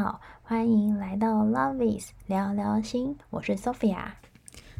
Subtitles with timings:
[0.00, 4.12] 好，欢迎来到 Lovelyz 聊聊心，我是 Sophia。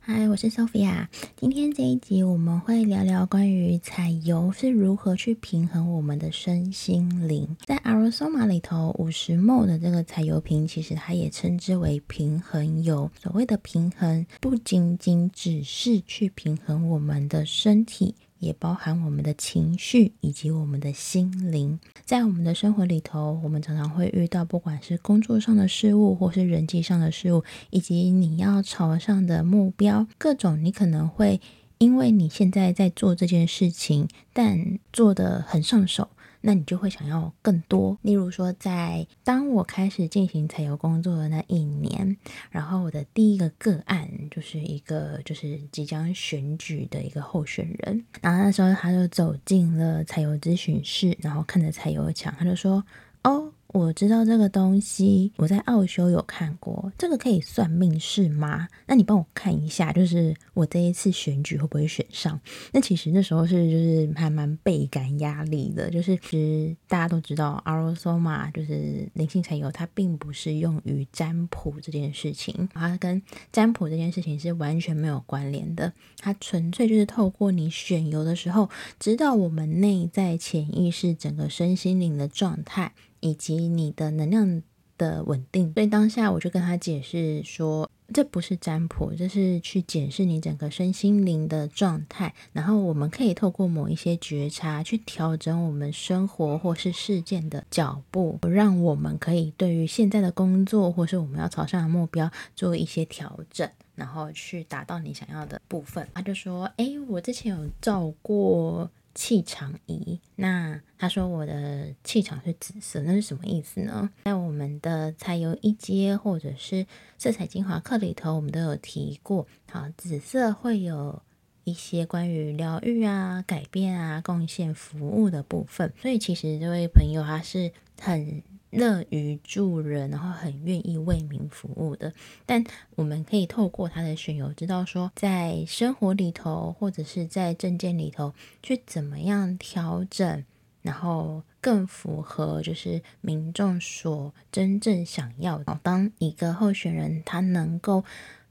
[0.00, 1.06] 嗨，我是 Sophia。
[1.36, 7.54] 今天这一集我们会聊聊关于彩油是如何去平衡我们的身心灵。
[7.66, 13.10] 在 Aura-Soma 里头，五十 ml 的这个彩油瓶，其实它也称之为平衡油。
[13.20, 18.14] 所谓的平衡，不仅仅只是去平衡我们的身体。
[18.42, 31.40] 也包含我们的情绪以及我们的心灵，在我们的生活里头，我们常常会遇到，不管是工作上的事物，或是人际上的事物，以及你要朝上的目标，各种你可能会
[31.78, 36.08] 因为你现在在做这件事情，但做的很上手。
[36.42, 37.96] 那你就会想要更多。
[38.02, 42.16] 例如说，在当我开始进行采油工作的那一年，
[42.50, 52.84] 然后我的第一个个案就是一个就是即将选举的一个候选人，然后那时候他就走进了采油咨询室，然后看着采油墙，他就说
[53.24, 56.92] ：“哦。”我知道这个东西，我在奥修有看过。
[56.98, 58.68] 这个可以算命是吗？
[58.86, 62.38] 那你帮我看一下，就是我这一次选举会不会选上？
[62.72, 75.90] 那其实那时候是就是还蛮倍感压力的，就是其实大家都知道，Aura-Soma 就是灵性彩油，它并不是用于占卜这件事情，它跟占卜这件事情是完全没有关联的。
[76.18, 78.68] 它纯粹就是透过你选油的时候，
[79.00, 82.92] 知道我们内在潜意识整个身心灵的状态。
[83.22, 84.62] 以及你的能量
[84.98, 106.06] 的稳定，所以当下我就跟他解释说，这不是占卜，这是去检视你整个身心灵的状态，然后我们可以透过某一些觉察去调整我们生活或是事件的脚步，让我们可以对于现在的工作或是我们要朝向的目标做一些调整，然后去达到你想要的部分。
[106.12, 108.90] 他就说，哎，我之前有照过。
[109.14, 114.10] 气场仪，那他说我的气场是紫色，那是什么意思呢？
[114.24, 116.86] 在我们的彩油一阶或者是
[117.18, 119.46] 色彩精华课里头，我们都有提过。
[119.70, 121.22] 好，紫色会有
[121.64, 128.42] 一些关于疗愈啊、改变啊、贡献服务的部分，所以其实这位朋友他是很。
[128.72, 132.12] 乐于助人，然后很愿意为民服务的。
[132.46, 132.64] 但
[132.96, 140.44] 我们可以透过他的选油，知道说在生活里头，或者是在政见里头，去怎么样调整，
[140.80, 145.78] 然后更符合就是民众所真正想要的。
[145.82, 148.04] 当一个候选人他能够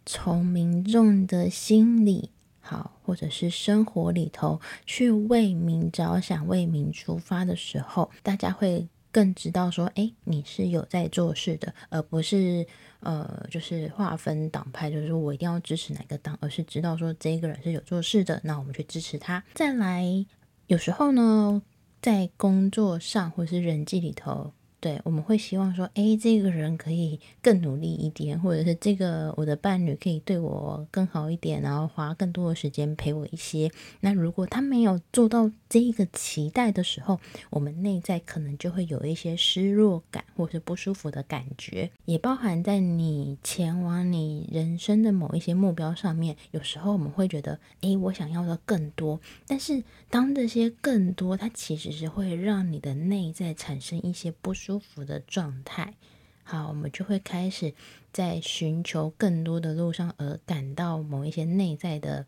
[0.06, 8.88] 从民众的心里好，或者是生活里头去为民着想、为民出发的时候，大家会。
[9.12, 12.66] 更知道说，哎，你是有在做事的，而不是
[13.02, 19.44] 呃，就是划分党派，就是说我一定要支持哪个党，而是知道说这个人是有做事的，那我们去支持他。
[19.54, 20.26] 再来，
[20.68, 21.62] 有时候呢，
[22.02, 24.54] 在工作上或是人际里头。
[24.80, 33.70] 对，我们会希望说，诶，这个人可以更努力一点，或者是这个我的伴侣可以对我更好一点，然后花更多的时间陪我一些。
[34.00, 46.36] 那如果他没有做到这个期待的时候，我们内在可能就会有一些失落感，或是不舒服的感觉，也包含在你前往你人生的某一些目标上面。
[46.52, 54.54] 有时候我们会觉得，诶，我想要的更多，但是当这些更多，它其实是会让你的内在产生一些不。
[54.54, 55.96] 舒服的状态，
[56.44, 57.74] 好，我们就会开始
[58.14, 62.28] 在寻求更多的路上，而感到某一些内在的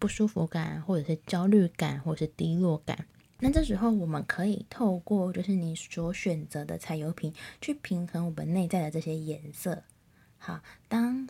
[0.00, 3.06] 不舒服感，或者是焦虑感，或者是低落感。
[3.38, 9.84] 那这时候，我们可以透过就是你所选择的彩油瓶，去平衡我们内在的这些颜色。
[10.38, 11.28] 好，当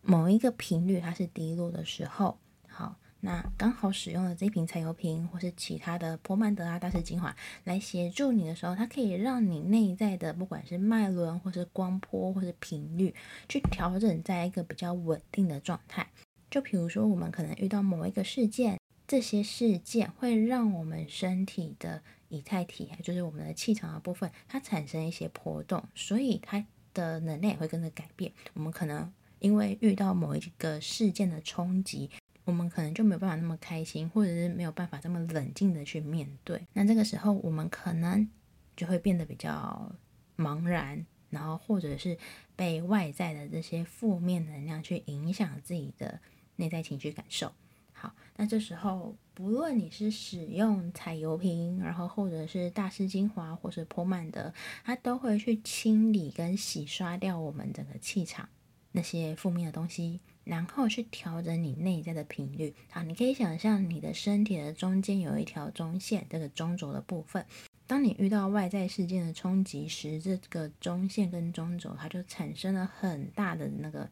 [0.00, 2.38] 某一个频率它是低落的时候，
[2.68, 2.96] 好。
[3.26, 13.14] 那刚好使用了这瓶彩油瓶，或是其他的波曼德啊大师精华来协助你的时候，它可以让你内在的不管是脉轮，或是光波，或是频率，
[13.48, 16.06] 去调整在一个比较稳定的状态。
[16.54, 18.78] 就比如说，我们可能遇到某一个事件，
[19.08, 28.30] 这些事件会让我们身体的以太体，就是我们的气场的部分，它产生一些波动，所以它的能量也会跟着改变。
[28.52, 32.08] 我们可能因为遇到某一个事件的冲击。
[32.44, 36.64] 我们可能就没有办法那么开心，或者是没有办法这么冷静的去面对。
[36.74, 38.30] 那这个时候，我们可能
[38.76, 39.90] 就会变得比较
[40.36, 42.16] 茫然，然后或者是
[42.54, 46.20] 被外在的这些负面能量去影响自己的
[46.56, 47.52] 内在情绪感受。
[47.92, 54.52] 好，那这时候，不论你是使用彩油瓶，然后或者是大师精华，或是泼曼德，
[54.84, 58.48] 它都会去清理跟洗刷掉我们整个气场
[58.92, 60.20] 那些负面的东西。
[60.44, 62.74] 然后去调整你内在的频率。
[62.90, 67.46] 好，你可以想象你的身体的中间有一条中线，这个中轴的部分。
[67.86, 74.06] 当你遇到外在事件的冲击时，这个中线跟中轴它就产生了很大的那个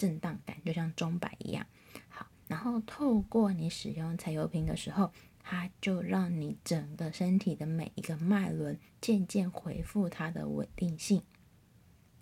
[0.00, 1.66] 震荡感，就像钟摆一样。
[2.08, 5.12] 好，然后透过你使用柴油瓶的时候，
[5.42, 11.22] 它就让你整个身体的每一个脉轮渐渐恢复它的稳定性。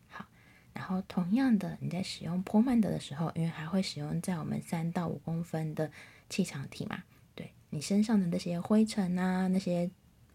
[0.09, 0.27] 好，
[0.73, 5.93] 然后同样的，你在使用波曼德的时候，因为还会使用在我们三到五公分的
[6.29, 7.05] 气场体嘛，
[7.37, 9.89] 对你身上的那些灰尘啊，那些。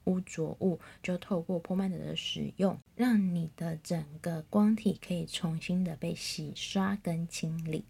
[0.05, 7.83] 污浊物就透过波曼德的使用，让你的整个光体可以重新的被洗刷跟清理。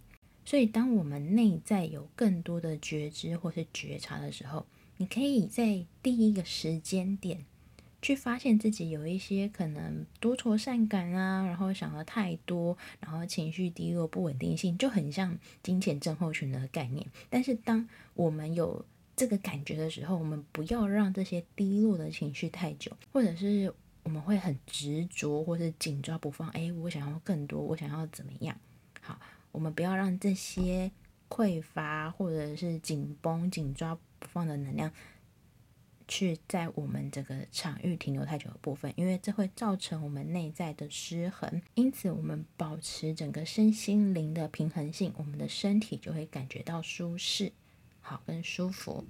[0.46, 4.66] 所以，当我们内在有更多的觉知或是觉察的时候，
[4.98, 7.46] 你可以在第一个时间点
[8.02, 17.08] 去发现自己有一些可能多愁善感啊，然后想的太多，然后情绪低落、不稳定性，就很像金钱症候群的概念。
[17.30, 23.74] 但是，当我们有这个感觉的时候，我们不要让这些低落的情绪太久，或者是
[24.04, 26.50] 我们会很执着，或是紧抓不放。
[26.50, 28.58] 哎，我想要更多，我想要怎么样？
[29.02, 29.20] 好，
[29.52, 30.92] 我们不要让这些
[31.30, 34.92] 匮乏或者是紧绷、紧抓不放的能量，
[36.08, 41.62] 去在我们这个场域停留太久的部分，因为这会造成我们内在的失衡。
[41.76, 47.54] 因此，我们保持整个身心灵的平衡性，我们的身体就会感觉到舒适。
[48.04, 49.04] 好，更舒服。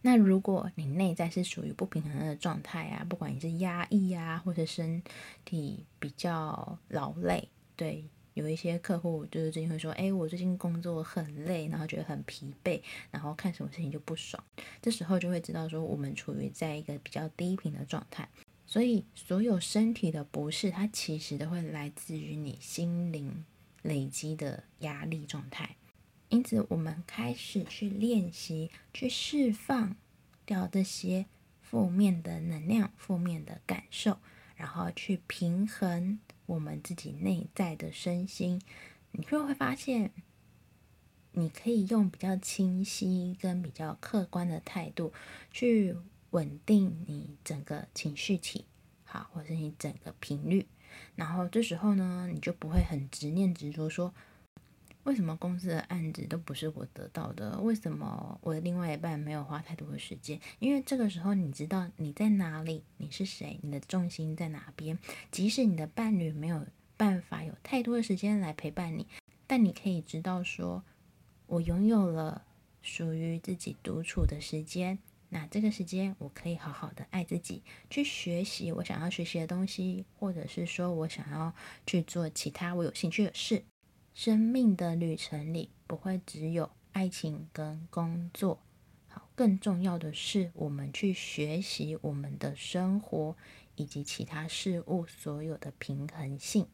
[0.00, 5.02] 那如果你内在是属于不平衡的状态啊，不管你是压抑啊，或者身
[5.44, 12.80] 体比较劳累，对，有一些客户就是最近会说，哎，我最近工作很累，然后觉得很疲惫，
[13.10, 14.42] 然后看什么事情就不爽。
[14.80, 18.28] 这时候就会知道说，我们处于在一个比较低频的状态。
[18.66, 23.44] 所以，所有身体的不适，它其实都会来自于你心灵
[23.82, 25.76] 累积的压力状态。
[26.28, 29.94] 因此，我们开始去练习，去释放
[30.44, 31.26] 掉这些
[31.60, 34.18] 负面的能量、负面的感受，
[34.56, 38.60] 然后去平衡我们自己内在的身心。
[39.12, 40.10] 你就会发现，
[41.30, 45.12] 你可以用比较清晰跟比较客观的态度
[45.52, 45.94] 去
[46.30, 48.66] 稳定你整个情绪体，
[49.04, 50.66] 好，或者是你整个频率。
[51.14, 54.12] 然后这时候呢，你就不会很执念执着说。
[55.06, 57.60] 为什么公司的案子都不是我得到的？
[57.60, 60.40] 为什么我的另外一半没有花太多的时间？
[60.58, 64.98] 因为这个时候你知道你在哪里，你是谁，你的重心在哪边。
[65.30, 66.66] 即使你的伴侣没有
[66.96, 69.06] 办法有太多的时间来陪伴你，
[69.46, 70.82] 但你可以知道说，
[71.46, 72.44] 我拥有了
[72.82, 74.98] 属于自己独处的时间。
[75.28, 81.54] 那这个时间我可以好好的爱自己，去学习我想要学习的东西，或者是说我想要
[81.86, 83.62] 去做其他我有兴趣的事。
[84.16, 88.58] 生命的旅程里不会只有爱情跟工作，
[89.08, 93.36] 好，更重要的是我们去学习我们的生活
[93.74, 96.66] 以及其他事物所有的平衡性。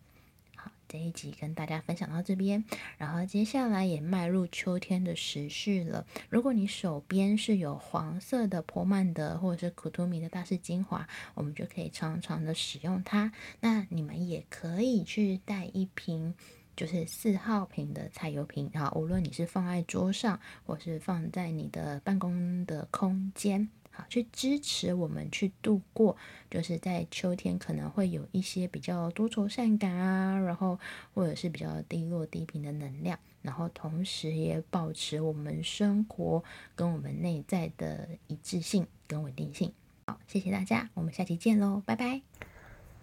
[0.55, 2.65] 好，这一集跟大家分享到这边，
[2.97, 6.07] 然后接下来也迈入秋天的时序了。
[6.31, 13.33] 如果你手边是有黄色的波曼德或者是库图米的大师精华，我们就可以常常的使用它。
[13.59, 16.37] 那你们也可以去带一瓶。
[16.77, 26.17] 就是四号瓶的彩油瓶，好，无论你是放在桌上，或是放在你的办公的空间，好，去支持我们去度过，
[26.51, 30.79] 就是在秋天可能会有一些比较多愁善感啊，然后
[31.15, 36.43] 或者是比较低落低频的能量，然后同时也保持我们生活
[36.75, 39.73] 跟我们内在的一致性跟稳定性。
[40.07, 42.52] 好，谢谢大家，我们下期见喽，拜拜。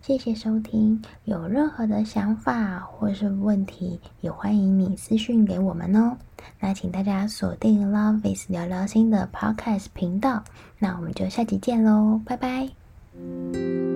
[0.01, 6.18] 谢谢收听，有任何的想法或是问题，也欢迎你私讯给我们哦。
[6.60, 10.44] 那请大家锁定 Love is 聊聊心的 Podcast 频道，
[10.79, 13.88] 那我们就下期见喽，拜拜。